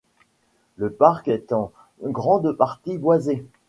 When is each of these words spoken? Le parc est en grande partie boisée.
Le 0.77 0.89
parc 0.91 1.27
est 1.27 1.53
en 1.53 1.71
grande 2.03 2.53
partie 2.53 2.97
boisée. 2.97 3.45